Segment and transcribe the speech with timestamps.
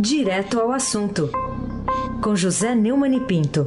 [0.00, 1.28] Direto ao assunto,
[2.22, 3.66] com José Neumann e Pinto.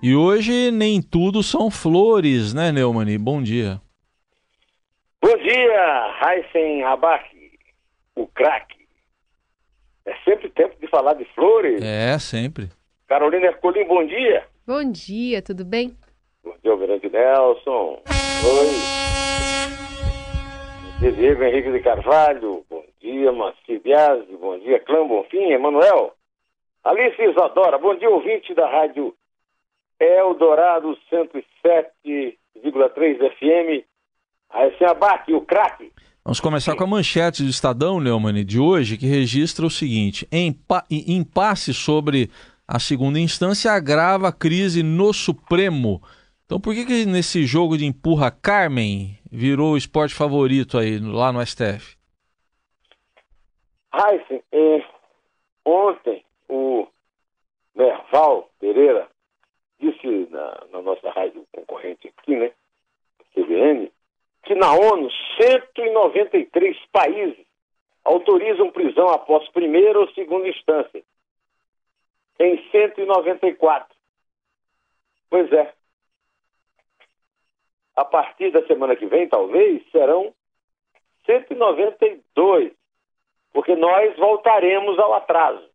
[0.00, 3.18] E hoje nem tudo são flores, né, Neumann?
[3.18, 3.80] Bom dia.
[5.20, 7.24] Bom dia, Heisen Abac,
[8.14, 8.78] o craque.
[10.06, 11.82] É sempre tempo de falar de flores.
[11.82, 12.68] É, sempre.
[13.08, 14.44] Carolina Ercolim, bom dia.
[14.64, 15.96] Bom dia, tudo bem?
[16.44, 18.00] Bom dia, Almirante Nelson.
[18.06, 19.10] Oi.
[21.00, 22.62] Diego Henrique de Carvalho.
[22.68, 24.36] Bom dia, Maci Biasi.
[24.38, 26.12] Bom dia, Clã Bonfim, Emanuel.
[26.84, 29.14] Alice Isadora, bom dia, ouvinte da rádio
[29.98, 32.36] Eldorado 107,3
[33.16, 33.82] FM.
[34.50, 35.90] Aí se abate o craque.
[36.22, 40.28] Vamos começar com a manchete do Estadão, Neumann, de hoje, que registra o seguinte:
[40.90, 42.30] impasse sobre
[42.68, 46.02] a segunda instância agrava a crise no Supremo.
[46.44, 51.32] Então por que, que nesse jogo de empurra Carmen virou o esporte favorito aí lá
[51.32, 51.96] no STF?
[53.92, 54.84] Heisen, eh,
[55.64, 56.86] ontem o
[57.74, 59.08] Merval Pereira
[59.78, 62.52] disse na, na, nossa rádio concorrente aqui, né,
[63.34, 63.90] CBN,
[64.44, 65.08] que na ONU
[65.40, 67.46] 193 países
[68.04, 71.02] autorizam prisão após primeira ou segunda instância.
[72.38, 73.94] Em 194.
[75.28, 75.72] Pois é.
[77.96, 80.32] A partir da semana que vem, talvez, serão
[81.26, 82.72] 192,
[83.52, 85.68] porque nós voltaremos ao atraso.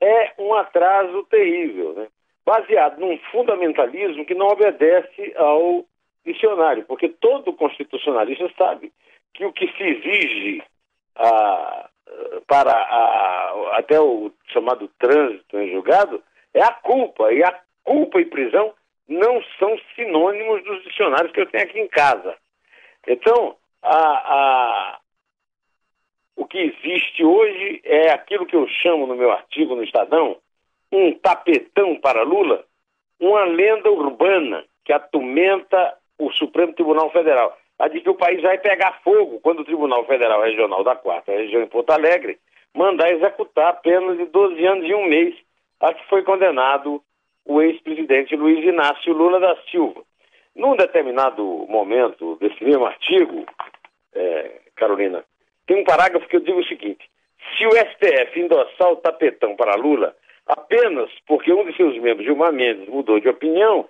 [0.00, 2.08] É um atraso terrível, né?
[2.44, 5.84] baseado num fundamentalismo que não obedece ao
[6.24, 8.92] dicionário, porque todo constitucionalista sabe
[9.32, 10.62] que o que se exige
[11.16, 11.88] a,
[12.46, 18.26] para a, até o chamado trânsito em julgado é a culpa, e a culpa e
[18.26, 18.72] prisão
[19.08, 22.36] não são sinônimos dos dicionários que eu tenho aqui em casa.
[23.06, 24.98] Então, a, a,
[26.36, 30.38] o que existe hoje é aquilo que eu chamo no meu artigo no Estadão
[30.90, 32.64] um tapetão para Lula,
[33.18, 37.56] uma lenda urbana que atumenta o Supremo Tribunal Federal.
[37.78, 41.32] A de que o país vai pegar fogo quando o Tribunal Federal Regional da Quarta
[41.32, 42.38] Região em Porto Alegre
[42.72, 45.34] mandar executar a pena de 12 anos e um mês
[45.80, 47.02] a que foi condenado
[47.44, 50.02] o ex-presidente Luiz Inácio Lula da Silva.
[50.54, 53.44] Num determinado momento desse mesmo artigo,
[54.14, 55.24] é, Carolina,
[55.66, 57.08] tem um parágrafo que eu digo o seguinte:
[57.56, 60.14] se o STF endossar o tapetão para Lula,
[60.46, 63.88] apenas porque um de seus membros, Gilmar Mendes, mudou de opinião,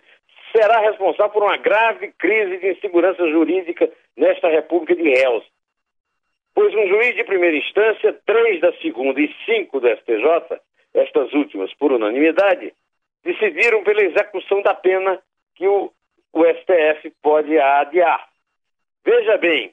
[0.54, 5.44] será responsável por uma grave crise de insegurança jurídica nesta República de réus.
[6.54, 10.60] Pois um juiz de primeira instância, três da segunda e cinco do STJ,
[10.94, 12.72] estas últimas por unanimidade,
[13.24, 15.20] decidiram pela execução da pena
[15.54, 15.90] que o,
[16.32, 18.28] o STF pode adiar.
[19.04, 19.72] Veja bem,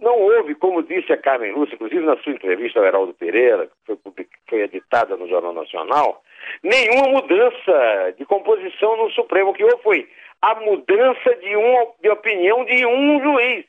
[0.00, 3.96] não houve, como disse a Carmen Lúcia, inclusive na sua entrevista ao Heraldo Pereira, que
[3.96, 6.22] foi, foi editada no Jornal Nacional,
[6.62, 9.50] nenhuma mudança de composição no Supremo.
[9.50, 10.08] O que houve foi
[10.40, 13.64] a mudança de, um, de opinião de um juiz.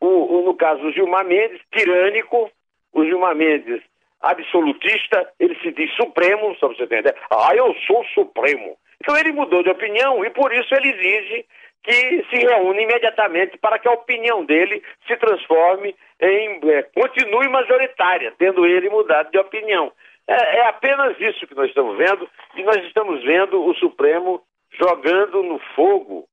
[0.00, 2.50] O, o, no caso, o Gilmar Mendes, tirânico,
[2.92, 3.82] o Gilmar Mendes,
[4.30, 7.14] absolutista, ele se diz Supremo, só você entender.
[7.30, 8.76] Ah, eu sou Supremo.
[9.00, 11.44] Então ele mudou de opinião e por isso ele exige
[11.82, 16.60] que se reúne imediatamente para que a opinião dele se transforme em.
[16.70, 19.92] É, continue majoritária, tendo ele mudado de opinião.
[20.26, 24.40] É, é, apenas isso que nós estamos vendo, e nós estamos vendo o Supremo
[24.78, 26.26] jogando no fogo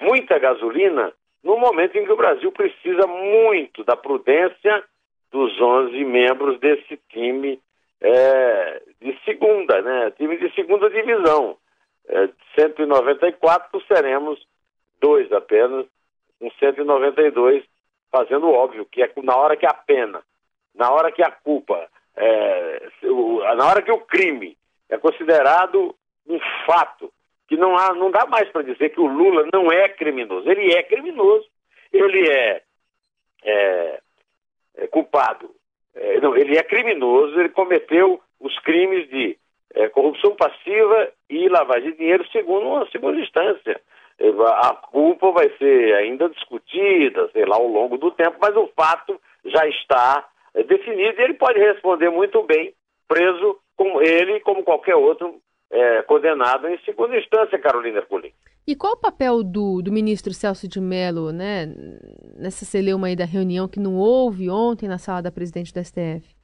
[0.00, 4.84] muita gasolina no momento em que o Brasil precisa muito da prudência
[5.32, 7.58] dos 11 membros desse time
[8.00, 10.10] é, de segunda, né?
[10.12, 11.56] Time de segunda divisão.
[12.08, 12.28] É,
[12.60, 14.38] 194 seremos
[15.00, 15.86] dois apenas,
[16.38, 17.64] com 192,
[18.10, 20.22] fazendo óbvio que é na hora que a pena,
[20.74, 22.88] na hora que a culpa, é,
[23.56, 24.56] na hora que o crime
[24.90, 25.94] é considerado
[26.26, 27.10] um fato,
[27.48, 30.48] que não, há, não dá mais para dizer que o Lula não é criminoso.
[30.50, 31.46] Ele é criminoso,
[31.92, 32.62] ele é,
[33.44, 34.00] é,
[34.76, 35.50] é culpado.
[35.94, 39.36] É, não, ele é criminoso, ele cometeu os crimes de
[39.74, 43.80] é, corrupção passiva e lavagem de dinheiro segundo uma segunda instância
[44.20, 49.20] a culpa vai ser ainda discutida, sei lá, ao longo do tempo, mas o fato
[49.44, 50.24] já está
[50.54, 52.72] é, definido e ele pode responder muito bem,
[53.08, 55.40] preso como ele como qualquer outro
[55.70, 58.32] é, condenado em segunda instância, Carolina Ercolim.
[58.66, 61.66] E qual o papel do, do ministro Celso de Mello, né,
[62.36, 66.36] nessa celeuma aí da reunião que não houve ontem na sala da presidente do STF?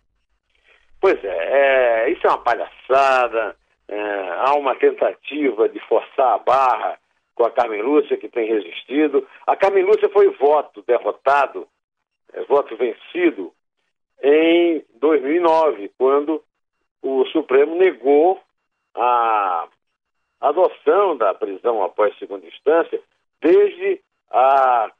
[1.00, 3.54] Pois é, é isso é uma palhaçada,
[3.86, 6.98] é, há uma tentativa de forçar a barra
[7.36, 9.24] com a Carmen Lúcia, que tem resistido.
[9.46, 11.68] A Carmen Lúcia foi voto derrotado
[12.32, 13.52] é, voto vencido
[14.20, 16.42] em 2009, quando
[17.00, 18.40] o Supremo negou
[18.94, 19.68] a
[20.40, 23.00] adoção da prisão após segunda instância
[23.40, 24.00] desde
[24.30, 24.90] a,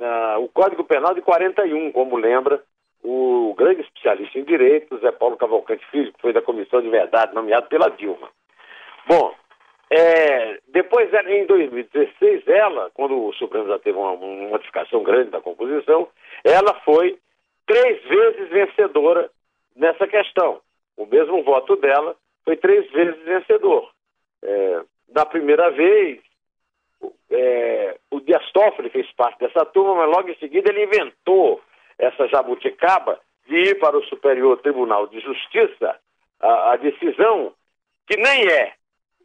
[0.00, 2.62] a, o Código Penal de 41, como lembra
[3.02, 7.34] o grande especialista em direito, Zé Paulo Cavalcante Filho, que foi da Comissão de Verdade,
[7.34, 8.28] nomeado pela Dilma.
[9.06, 9.34] Bom,
[9.90, 15.40] é, depois, em 2016, ela, quando o Supremo já teve uma, uma modificação grande da
[15.40, 16.08] composição,
[16.44, 17.18] ela foi
[17.66, 19.30] três vezes vencedora
[19.74, 20.60] nessa questão.
[20.96, 23.90] O mesmo voto dela foi três vezes vencedor.
[24.42, 24.82] É,
[25.14, 26.20] na primeira vez,
[27.30, 31.60] é, o Dias Toffoli fez parte dessa turma, mas logo em seguida ele inventou
[31.98, 35.98] essa jabuticaba de ir para o Superior Tribunal de Justiça
[36.40, 37.52] a, a decisão
[38.06, 38.72] que nem é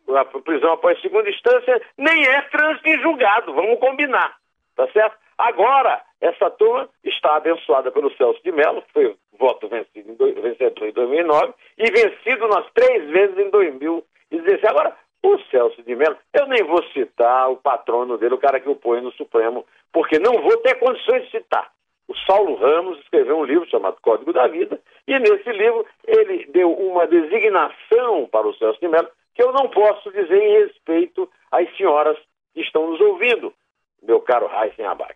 [0.09, 4.35] a prisão após segunda instância, nem é trânsito em julgado, vamos combinar,
[4.75, 5.17] tá certo?
[5.37, 10.41] Agora, essa turma está abençoada pelo Celso de Mello, que foi voto vencido em, do,
[10.41, 14.63] vencedor em 2009 e vencido nas três vezes em 2016.
[14.65, 18.69] Agora, o Celso de Mello, eu nem vou citar o patrono dele, o cara que
[18.69, 21.71] o põe no Supremo, porque não vou ter condições de citar.
[22.07, 26.71] O Saulo Ramos escreveu um livro chamado Código da Vida, e nesse livro ele deu
[26.73, 31.65] uma designação para o Celso de Mello que eu não posso dizer em respeito às
[31.75, 32.17] senhoras
[32.53, 33.53] que estão nos ouvindo,
[34.01, 35.15] meu caro Raíssen Abac.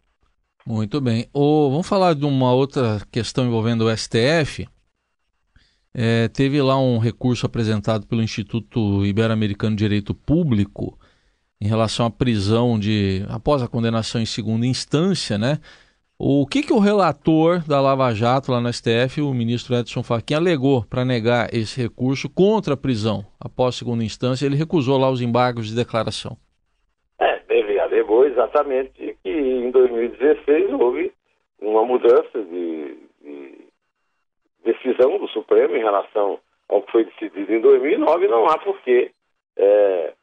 [0.66, 1.30] Muito bem.
[1.34, 4.68] Oh, vamos falar de uma outra questão envolvendo o STF.
[6.00, 10.96] É, teve lá um recurso apresentado pelo Instituto Ibero-Americano de Direito Público
[11.60, 15.58] em relação à prisão de após a condenação em segunda instância, né?
[16.20, 20.36] O que, que o relator da Lava Jato lá no STF, o ministro Edson Fachin,
[20.36, 23.26] alegou para negar esse recurso contra a prisão?
[23.40, 26.38] Após segunda instância, ele recusou lá os embargos de declaração.
[27.20, 31.12] É, ele alegou exatamente que em 2016 houve
[31.60, 32.98] uma mudança de,
[34.72, 39.12] decisão do Supremo em relação ao que foi decidido em 2009 não há por que
[39.56, 40.14] é,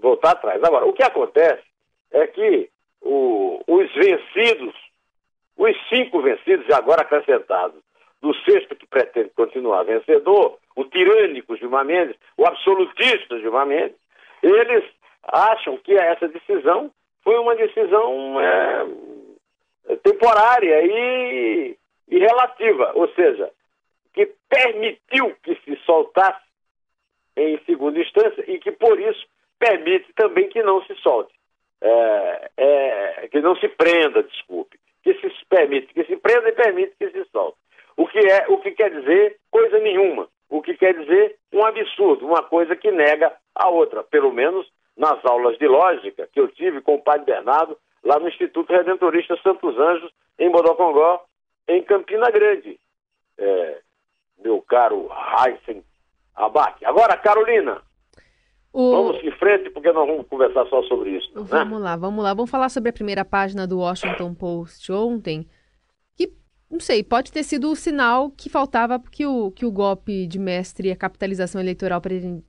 [0.00, 0.62] voltar atrás.
[0.62, 1.62] Agora, o que acontece
[2.10, 2.70] é que
[3.02, 4.74] o, os vencidos
[5.58, 7.82] os cinco vencidos e agora acrescentados
[8.22, 13.96] do sexto que pretende continuar vencedor, o tirânico Gilmar Mendes, o absolutista Gilmar Mendes,
[14.42, 14.84] eles
[15.24, 16.90] acham que essa decisão
[17.22, 18.86] foi uma decisão é,
[20.02, 21.76] temporária e,
[22.10, 23.50] e relativa, ou seja,
[24.14, 26.46] que permitiu que se soltasse
[27.36, 29.26] em segunda instância e que, por isso,
[29.58, 31.32] permite também que não se solte,
[31.80, 34.78] é, é, que não se prenda, desculpe
[35.14, 37.56] que se permite que se prenda e permite que se solte.
[37.96, 40.28] O que, é, o que quer dizer coisa nenhuma.
[40.50, 44.02] O que quer dizer um absurdo, uma coisa que nega a outra.
[44.02, 44.66] Pelo menos
[44.96, 49.36] nas aulas de lógica que eu tive com o Padre Bernardo lá no Instituto Redentorista
[49.42, 51.24] Santos Anjos, em Bodocongó,
[51.68, 52.78] em Campina Grande.
[53.38, 53.80] É,
[54.42, 55.84] meu caro Heisen
[56.34, 56.84] Abac.
[56.84, 57.82] Agora, Carolina,
[58.72, 58.90] o...
[58.90, 61.28] Vamos em frente, porque nós vamos conversar só sobre isso.
[61.34, 61.42] Né?
[61.44, 62.34] Vamos lá, vamos lá.
[62.34, 65.46] Vamos falar sobre a primeira página do Washington Post ontem,
[66.14, 66.32] que,
[66.70, 70.38] não sei, pode ter sido o sinal que faltava que o, que o golpe de
[70.38, 72.00] mestre e a capitalização eleitoral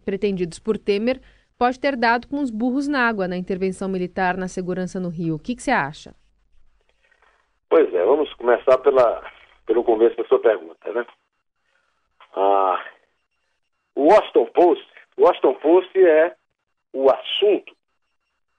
[0.06, 1.22] pretendidos por Temer
[1.58, 5.36] pode ter dado com os burros na água na intervenção militar na segurança no Rio.
[5.36, 6.14] O que, que você acha?
[7.70, 9.24] Pois é, vamos começar pela,
[9.66, 11.06] pelo começo da sua pergunta, né?
[12.36, 12.84] Ah,
[13.96, 16.34] o Washington Post o Washington Post é
[16.94, 17.76] o assunto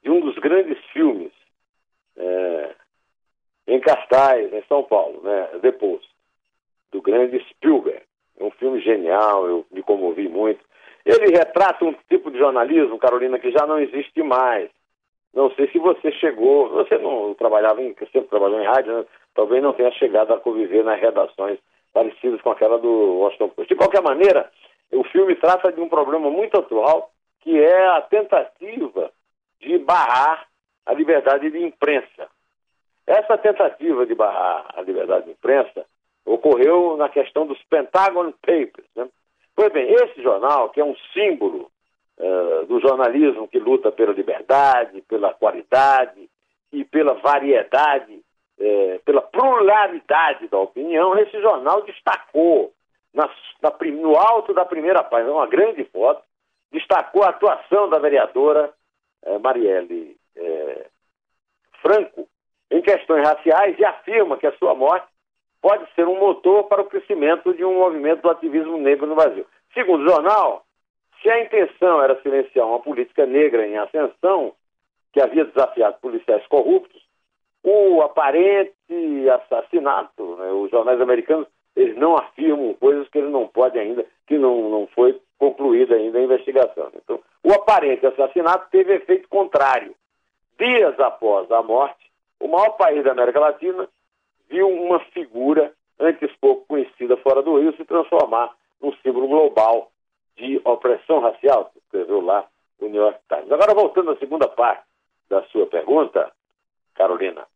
[0.02, 1.32] de um dos grandes filmes
[2.18, 2.74] é,
[3.66, 5.58] em cartaz em São Paulo, né?
[5.62, 6.06] The Post,
[6.92, 8.02] do grande Spielberg.
[8.38, 10.62] É um filme genial, eu me comovi muito.
[11.02, 14.70] Ele retrata um tipo de jornalismo, Carolina, que já não existe mais.
[15.32, 19.04] Não sei se você chegou, você não trabalhava em, sempre trabalhou em rádio, né?
[19.34, 21.58] talvez não tenha chegado a conviver nas redações
[21.92, 23.68] parecidas com aquela do Washington Post.
[23.68, 24.50] De qualquer maneira,
[24.92, 27.10] o filme trata de um problema muito atual,
[27.40, 29.10] que é a tentativa
[29.60, 30.46] de barrar
[30.84, 32.28] a liberdade de imprensa.
[33.06, 35.84] Essa tentativa de barrar a liberdade de imprensa
[36.24, 38.86] ocorreu na questão dos Pentagon Papers.
[38.96, 39.08] Né?
[39.54, 41.70] Pois bem, esse jornal, que é um símbolo
[42.20, 46.28] uh, do jornalismo que luta pela liberdade, pela qualidade
[46.72, 48.22] e pela variedade,
[48.58, 52.72] uh, pela pluralidade da opinião, esse jornal destacou
[53.12, 53.28] na,
[53.92, 56.22] no alto da primeira página, uma grande foto,
[56.70, 58.72] destacou a atuação da vereadora
[59.24, 60.86] eh, Marielle eh,
[61.82, 62.28] Franco
[62.70, 65.06] em questões raciais e afirma que a sua morte
[65.60, 69.44] pode ser um motor para o crescimento de um movimento do ativismo negro no Brasil.
[69.74, 70.64] Segundo o jornal,
[71.22, 74.52] se a intenção era silenciar uma política negra em ascensão,
[75.12, 77.02] que havia desafiado policiais corruptos,
[77.62, 78.74] o aparente
[79.30, 81.46] assassinato os jornais americanos,
[81.76, 86.18] eles não afirmam coisas que eles não podem ainda, que não, não foi concluída ainda
[86.18, 86.90] a investigação.
[86.94, 89.94] Então, o aparente assassinato teve efeito contrário.
[90.58, 93.88] Dias após a morte, o maior país da América Latina
[94.48, 98.50] viu uma figura antes pouco conhecida fora do Rio se transformar
[98.80, 99.89] num símbolo global
[100.40, 102.46] de opressão racial, escreveu lá
[102.80, 103.52] o New York Times.
[103.52, 104.84] Agora, voltando à segunda parte
[105.28, 106.32] da sua pergunta,
[106.94, 107.46] Carolina,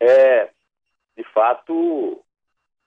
[0.00, 0.48] é,
[1.16, 2.20] de fato,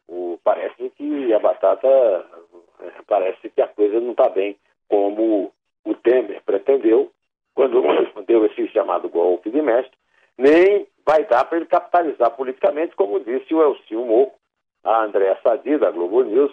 [0.08, 4.58] o, parece que a batata, é, parece que a coisa não está bem
[4.90, 5.54] como
[5.86, 7.12] o Temer pretendeu
[7.54, 7.82] quando
[8.28, 9.96] deu esse chamado golpe de mestre,
[10.38, 14.38] nem vai dar para ele capitalizar politicamente, como disse o Elcio Moco,
[14.84, 16.52] a Andréa Sadi, da Globo News,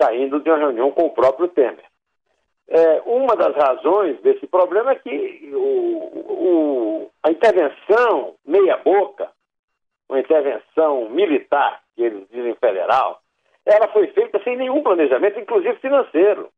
[0.00, 1.84] saindo de uma reunião com o próprio Temer.
[2.68, 5.98] É, uma das razões desse problema é que o,
[6.28, 9.30] o, a intervenção meia-boca,
[10.08, 13.20] uma intervenção militar, que eles dizem federal,
[13.64, 16.50] ela foi feita sem nenhum planejamento, inclusive financeiro.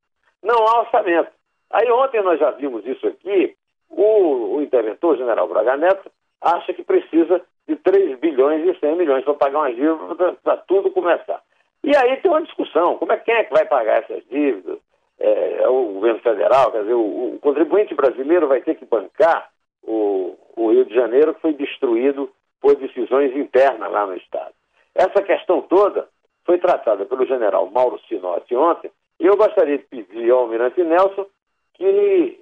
[0.43, 1.31] Não há orçamento.
[1.71, 3.55] Aí ontem nós já vimos isso aqui,
[3.89, 9.25] o, o interventor, general Braga Neto, acha que precisa de 3 bilhões e 100 milhões
[9.25, 11.41] para pagar umas dívidas para tudo começar.
[11.85, 14.79] E aí tem uma discussão, como é quem é que vai pagar essas dívidas?
[15.21, 19.51] É, é o governo federal, quer dizer, o, o, contribuinte brasileiro vai ter que bancar
[19.83, 24.55] o, o Rio de Janeiro que foi destruído por decisões internas lá no Estado.
[24.95, 26.09] Essa questão toda
[26.47, 31.27] foi tratada pelo general Mauro Sinotti ontem, e eu gostaria de pedir ao Almirante Nelson
[31.75, 32.41] que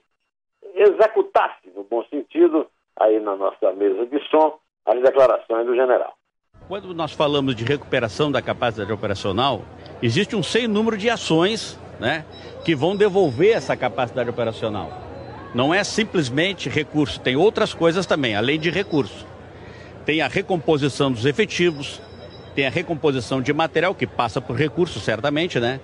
[0.75, 2.67] executasse, no bom sentido,
[2.97, 6.15] aí na nossa mesa de som, as declarações do general.
[6.69, 9.63] Quando nós falamos de recuperação da capacidade operacional,
[10.03, 12.25] existe um sem número de ações né,
[12.65, 14.91] que vão devolver essa capacidade operacional.
[15.55, 19.27] Não é simplesmente recurso, tem outras coisas também, além de recurso.
[20.05, 22.01] Tem a recomposição dos efetivos,
[22.55, 25.81] tem a recomposição de material, que passa por recurso, certamente, né?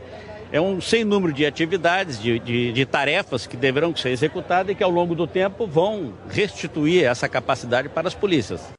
[0.52, 4.75] É um sem número de atividades, de, de, de tarefas que deverão ser executadas e
[4.75, 8.73] que ao longo do tempo vão restituir essa capacidade para as polícias.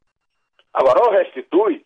[0.72, 1.84] Agora, ou restitui,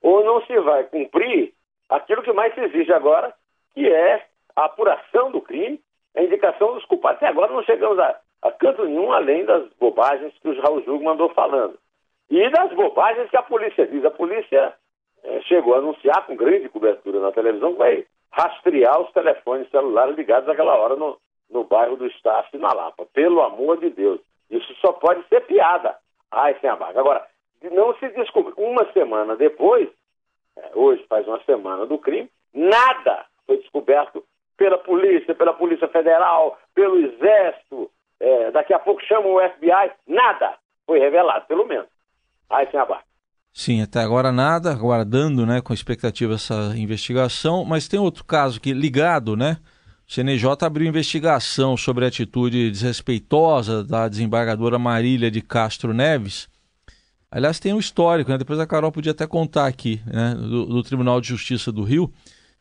[0.00, 1.52] ou não se vai cumprir
[1.88, 3.32] aquilo que mais se exige agora,
[3.74, 5.80] que é a apuração do crime,
[6.16, 7.18] a indicação dos culpados.
[7.18, 11.04] Até agora não chegamos a, a canto nenhum além das bobagens que o Raul Jugo
[11.04, 11.78] mandou falando.
[12.30, 14.04] E das bobagens que a polícia diz.
[14.04, 14.74] A polícia
[15.22, 20.16] é, chegou a anunciar com grande cobertura na televisão que vai rastrear os telefones celulares
[20.16, 21.18] ligados àquela hora no,
[21.50, 23.06] no bairro do Estácio, na Lapa.
[23.12, 24.20] Pelo amor de Deus.
[24.50, 25.96] Isso só pode ser piada.
[26.30, 27.00] Ai, sem a vaga.
[27.00, 27.26] Agora,
[27.70, 28.54] não se descobriu.
[28.56, 29.88] Uma semana depois,
[30.56, 34.24] é, hoje faz uma semana do crime, nada foi descoberto
[34.56, 37.90] pela polícia, pela Polícia Federal, pelo Exército,
[38.20, 40.54] é, daqui a pouco chamam o FBI, nada
[40.86, 41.86] foi revelado, pelo menos.
[42.50, 43.04] Aí sem abaixo.
[43.52, 48.72] Sim, até agora nada, aguardando né, com expectativa essa investigação, mas tem outro caso que
[48.72, 49.58] ligado, né?
[50.08, 56.48] O CNJ abriu investigação sobre a atitude desrespeitosa da desembargadora Marília de Castro Neves.
[57.30, 58.36] Aliás, tem um histórico, né?
[58.36, 60.34] depois a Carol podia até contar aqui, né?
[60.34, 62.12] do, do Tribunal de Justiça do Rio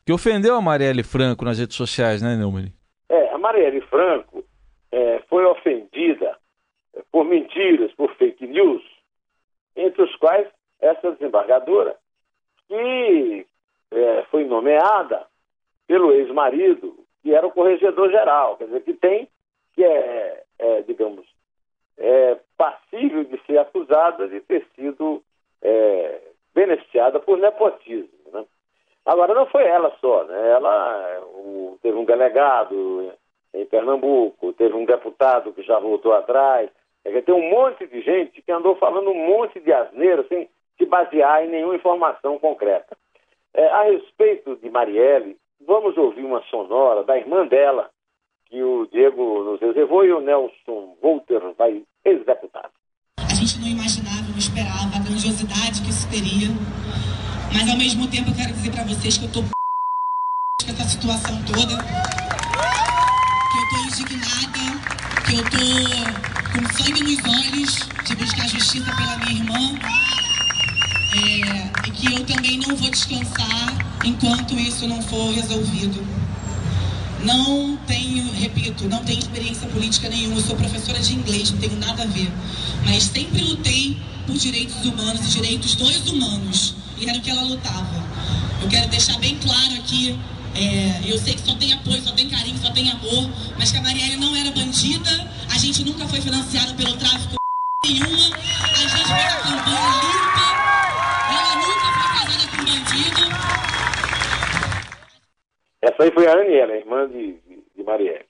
[0.06, 2.74] que ofendeu a Marielle Franco nas redes sociais, né, Neumann?
[3.10, 4.44] É, a Marielle Franco
[4.92, 6.38] é, foi ofendida
[7.12, 8.84] por mentiras, por fake news,
[9.76, 10.48] entre os quais
[10.80, 11.96] essa desembargadora,
[12.68, 13.46] que
[13.92, 15.28] é, foi nomeada
[15.88, 19.28] pelo ex-marido, que era o corregedor-geral, quer dizer, que tem,
[19.76, 21.26] que é, é digamos,
[21.98, 25.22] é passível de ser acusada de ter sido
[25.62, 26.22] é,
[26.54, 28.21] beneficiada por nepotismo.
[29.06, 30.52] Agora, não foi ela só, né?
[30.52, 33.12] Ela o, teve um delegado
[33.54, 36.70] em Pernambuco, teve um deputado que já voltou atrás.
[37.04, 41.44] Tem um monte de gente que andou falando um monte de asneiro sem se basear
[41.44, 42.96] em nenhuma informação concreta.
[43.54, 47.90] É, a respeito de Marielle, vamos ouvir uma sonora da irmã dela,
[48.46, 52.70] que o Diego nos reservou e o Nelson Volter vai executar.
[53.18, 56.50] A gente não imaginava, não esperava a grandiosidade que isso teria
[57.54, 59.50] mas ao mesmo tempo eu quero dizer para vocês que eu tô com
[60.68, 61.78] essa situação toda.
[63.52, 64.64] Que eu tô indignada,
[65.26, 65.58] que eu tô
[66.52, 69.80] com sangue nos olhos de buscar justiça pela minha irmã.
[71.14, 76.06] É, e que eu também não vou descansar enquanto isso não for resolvido.
[77.24, 80.38] Não tenho, repito, não tenho experiência política nenhuma.
[80.38, 82.32] Eu sou professora de inglês, não tenho nada a ver.
[82.86, 87.42] Mas sempre lutei por direitos humanos e direitos dos humanos e era o que ela
[87.42, 87.98] lutava.
[88.62, 90.14] Eu quero deixar bem claro aqui,
[90.54, 93.26] é, eu sei que só tem apoio, só tem carinho, só tem amor,
[93.58, 95.10] mas que a Marielle não era bandida,
[95.50, 97.42] a gente nunca foi financiado pelo tráfico
[97.84, 100.48] nenhuma, a gente foi na campanha limpa,
[101.34, 103.24] ela nunca foi casada com bandido,
[105.82, 107.40] Essa aí foi a Aniela, a irmã de,
[107.76, 108.30] de Marielle.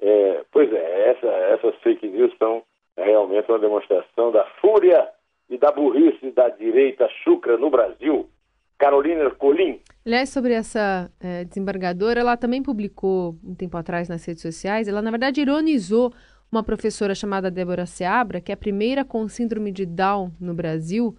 [0.00, 2.62] É, pois é, essa, essas fake news são
[2.96, 5.06] realmente uma demonstração da fúria
[5.50, 8.30] e da burrice da direita chucra no Brasil.
[8.78, 9.80] Carolina Colim.
[10.06, 15.02] Aliás, sobre essa é, desembargadora, ela também publicou um tempo atrás nas redes sociais, ela
[15.02, 16.14] na verdade ironizou
[16.50, 21.14] uma professora chamada Débora Seabra, que é a primeira com síndrome de Down no Brasil.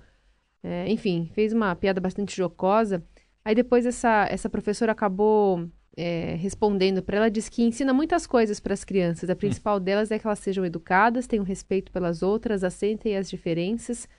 [0.64, 3.04] É, enfim, fez uma piada bastante jocosa.
[3.46, 8.60] Aí depois essa, essa professora acabou é, respondendo para ela, diz que ensina muitas coisas
[8.60, 9.30] para as crianças.
[9.30, 14.10] A principal delas é que elas sejam educadas, tenham respeito pelas outras, acentem as diferenças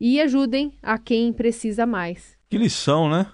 [0.00, 2.36] e ajudem a quem precisa mais.
[2.50, 3.26] Que lição, né?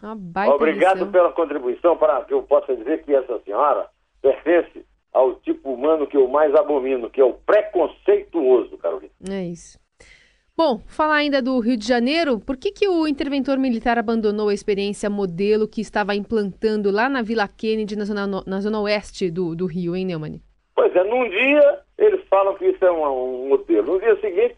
[0.54, 1.12] Obrigado lição.
[1.12, 3.88] pela contribuição para que eu possa dizer que essa senhora
[4.22, 9.12] pertence ao tipo humano que eu mais abomino, que é o preconceituoso, Carolina.
[9.28, 9.78] É isso.
[10.56, 14.54] Bom, falar ainda do Rio de Janeiro, por que, que o interventor militar abandonou a
[14.54, 19.56] experiência modelo que estava implantando lá na Vila Kennedy, na zona, na zona oeste do,
[19.56, 20.40] do Rio, hein, Neumann?
[20.74, 24.56] Pois é, num dia eles falam que isso é um, um modelo, no dia seguinte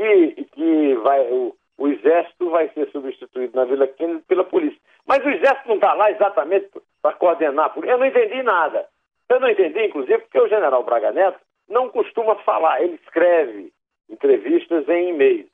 [0.00, 4.80] que, que vai, o, o exército vai ser substituído na Vila Kennedy pela polícia.
[5.06, 6.70] Mas o exército não está lá exatamente
[7.02, 7.94] para coordenar a polícia.
[7.94, 8.86] Eu não entendi nada.
[9.28, 11.38] Eu não entendi, inclusive, porque o general Braga Neto
[11.68, 13.72] não costuma falar, ele escreve
[14.08, 15.46] entrevistas em e-mails.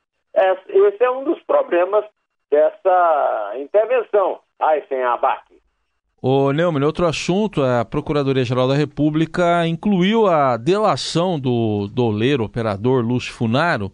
[0.67, 2.05] Esse é um dos problemas
[2.49, 4.39] dessa intervenção.
[4.59, 5.57] Ai, sem abaque.
[6.19, 13.31] Ô, Neumann, outro assunto, a Procuradoria-Geral da República incluiu a delação do doleiro operador Lúcio
[13.33, 13.91] Funaro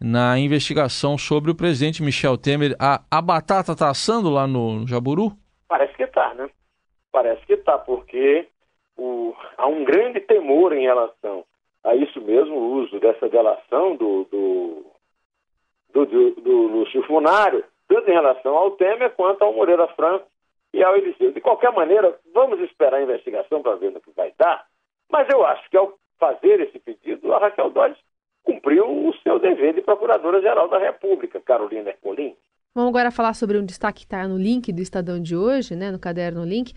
[0.00, 2.76] na investigação sobre o presidente Michel Temer.
[2.78, 5.32] A, a batata está assando lá no, Jaburu?
[5.68, 6.48] Parece que está, né?
[7.10, 8.48] Parece que está, porque
[8.96, 11.44] o, há um grande temor em relação
[11.82, 14.86] a isso mesmo, o uso dessa delação do, do,
[15.92, 20.26] do, do, do Lúcio Funário, tanto em relação ao Temer quanto ao Moreira Franco
[20.72, 21.32] e ao Eliseu.
[21.32, 24.66] De qualquer maneira, vamos esperar a investigação para ver no que vai dar,
[25.10, 27.98] mas eu acho que ao fazer esse pedido, a Raquel Dodge
[28.44, 32.36] cumpriu o seu dever de Procuradora-Geral da República, Carolina Ercolim.
[32.74, 35.90] Vamos agora falar sobre um destaque que está no link do Estadão de hoje, né,
[35.90, 36.72] no caderno link,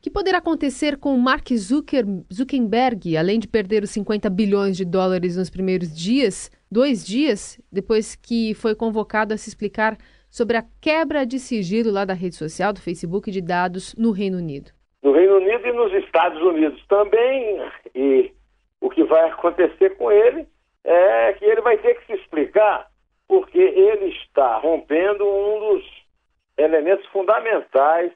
[0.00, 5.36] que poderá acontecer com Mark Zucker, Zuckerberg, além de perder os 50 bilhões de dólares
[5.36, 9.98] nos primeiros dias, dois dias depois que foi convocado a se explicar
[10.30, 14.38] sobre a quebra de sigilo lá da rede social, do Facebook, de dados no Reino
[14.38, 14.70] Unido?
[15.02, 17.60] No Reino Unido e nos Estados Unidos também.
[17.94, 18.32] E
[18.80, 20.46] o que vai acontecer com ele
[20.84, 22.88] é que ele vai ter que se explicar
[23.28, 25.84] porque ele está rompendo um dos
[26.56, 28.12] elementos fundamentais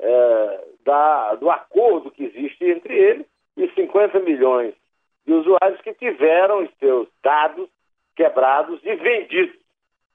[0.00, 3.26] é, da, do acordo que existe entre ele
[3.56, 4.74] e 50 milhões
[5.26, 7.68] de usuários que tiveram os seus dados
[8.16, 9.56] quebrados e vendidos.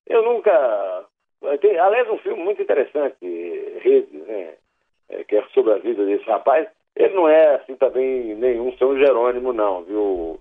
[0.08, 1.06] Eu nunca.
[1.62, 3.18] Tem, aliás, um filme muito interessante,
[3.82, 4.54] Redes, né?
[5.10, 6.68] É, que é sobre a vida desse rapaz.
[6.96, 10.40] Ele não é, assim, também nenhum São Jerônimo, não, viu,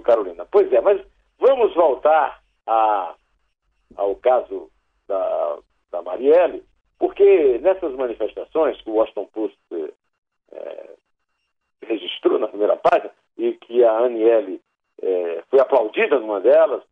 [0.00, 0.46] Carolina?
[0.50, 1.00] Pois é, mas
[1.38, 3.14] vamos voltar a,
[3.96, 4.70] ao caso
[5.06, 5.58] da,
[5.90, 6.64] da Marielle.
[6.98, 9.58] Porque nessas manifestações que o Washington Post
[10.52, 10.90] é,
[11.82, 14.60] registrou na primeira página, e que a Aniele
[15.00, 16.82] é, foi aplaudida numa delas,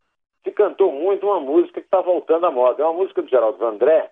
[0.43, 2.81] se cantou muito uma música que está voltando à moda.
[2.81, 4.11] É uma música do Geraldo Vandré,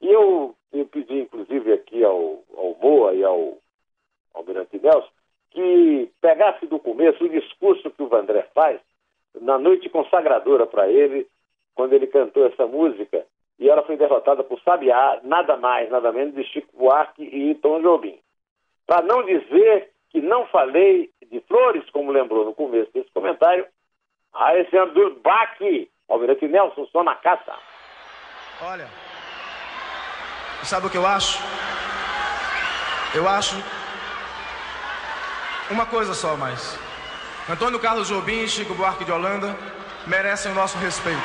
[0.00, 3.58] e eu, eu pedi, inclusive, aqui ao, ao e ao
[4.34, 5.08] Almirante Nelson,
[5.54, 8.80] que pegasse do começo o discurso que o Vandré faz
[9.40, 11.26] na noite consagradora para ele,
[11.74, 13.24] quando ele cantou essa música,
[13.58, 17.80] e ela foi derrotada por Sabiá, nada mais, nada menos de Chico Buarque e Tom
[17.80, 18.18] Jobim.
[18.86, 23.66] Para não dizer que não falei de flores, como lembrou no começo desse comentário,
[24.32, 27.54] a esse Abdul Baki, Almirante Nelson, só na caça.
[28.62, 28.86] Olha,
[30.64, 31.38] sabe o que eu acho?
[33.16, 33.83] Eu acho
[35.70, 36.78] uma coisa só mais.
[37.48, 39.56] Antônio Carlos Jobim e Chico Buarque de Holanda
[40.06, 41.22] merecem o nosso respeito.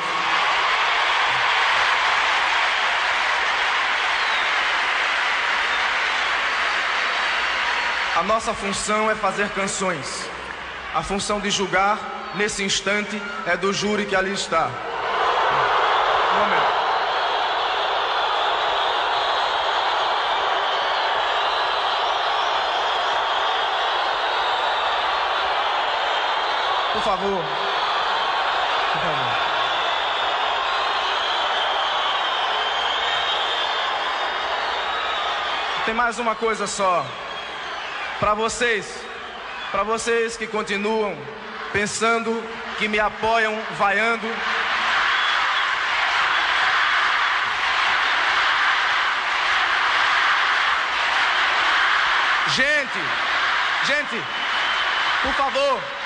[8.16, 10.28] A nossa função é fazer canções.
[10.94, 11.98] A função de julgar,
[12.34, 14.68] nesse instante, é do júri que ali está.
[16.34, 16.79] Um momento.
[27.00, 27.42] Por favor.
[28.92, 29.32] Por favor.
[35.86, 37.06] Tem mais uma coisa só.
[38.18, 39.02] Para vocês,
[39.72, 41.16] para vocês que continuam
[41.72, 42.42] pensando,
[42.78, 44.26] que me apoiam, vaiando.
[52.48, 53.00] Gente,
[53.86, 54.22] gente,
[55.22, 55.99] por favor.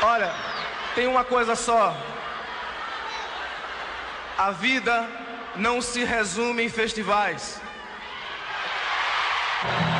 [0.00, 0.32] Olha,
[0.94, 1.96] tem uma coisa só.
[4.36, 5.08] A vida
[5.56, 7.60] não se resume em festivais.
[9.64, 9.98] Caminhando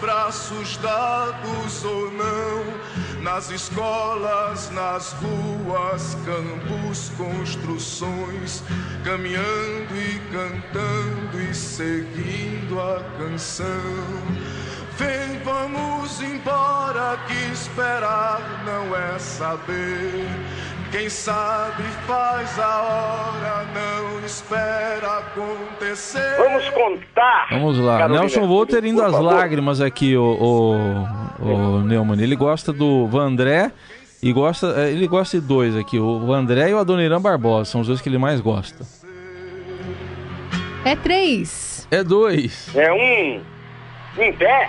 [0.00, 8.62] braços dados ou não, nas escolas, nas ruas, campos, construções,
[9.04, 13.66] caminhando e cantando e seguindo a canção.
[14.96, 20.28] Vem, vamos embora, que esperar não é saber.
[20.90, 26.36] Quem sabe faz a hora, não espera acontecer.
[26.36, 27.46] Vamos contar.
[27.50, 27.98] Vamos lá.
[27.98, 30.22] Carolina, Nelson Volter indo às lágrimas aqui, o,
[31.40, 32.20] o, o Neumann.
[32.20, 33.70] Ele gosta do Vandré
[34.20, 34.74] e gosta.
[34.78, 37.70] eh, Ele gosta de dois aqui, o Vandré e o Adoniran Barbosa.
[37.70, 38.84] São os dois que ele mais gosta.
[40.84, 41.86] É três.
[41.88, 42.74] É dois.
[42.74, 43.42] É um
[44.22, 44.68] em pé.